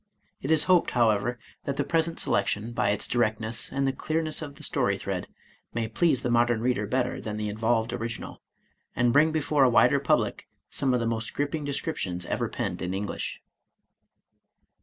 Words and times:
It 0.41 0.49
is 0.49 0.63
hoped, 0.63 0.89
however, 0.97 1.37
that 1.65 1.77
the 1.77 1.83
present 1.83 2.19
selection, 2.19 2.71
by 2.71 2.89
its 2.89 3.05
directness 3.05 3.71
and 3.71 3.85
the 3.85 3.93
clear 3.93 4.19
ness 4.23 4.41
of 4.41 4.55
the 4.55 4.63
story 4.63 4.97
thread, 4.97 5.27
may 5.75 5.87
please 5.87 6.23
the 6.23 6.31
modem 6.31 6.59
reader 6.61 6.87
better 6.87 7.21
than 7.21 7.37
the 7.37 7.49
involved 7.49 7.93
original, 7.93 8.41
and 8.95 9.13
bring 9.13 9.31
before 9.31 9.63
a 9.63 9.69
wider 9.69 9.99
public 9.99 10.47
some 10.71 10.95
of 10.95 10.99
the 10.99 11.05
most 11.05 11.35
gripping 11.35 11.65
descriptions 11.65 12.25
ever 12.25 12.49
penned 12.49 12.81
in 12.81 12.95
English. 12.95 13.43